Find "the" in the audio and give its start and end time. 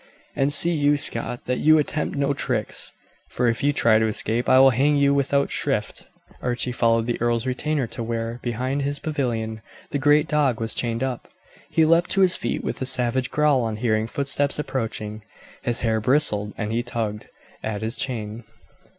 7.05-7.21, 9.91-9.99